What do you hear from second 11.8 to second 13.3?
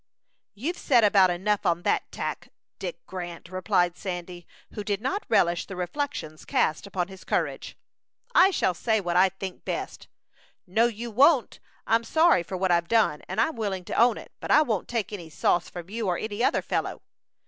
I'm sorry for what I've done,